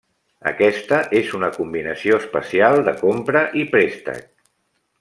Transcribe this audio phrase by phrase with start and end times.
[0.51, 4.27] Aquesta és una combinació especial de compra i préstec.